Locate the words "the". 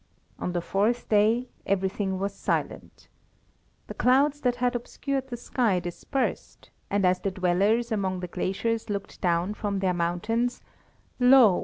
0.53-0.61, 3.85-3.93, 5.27-5.37, 7.19-7.29, 8.21-8.27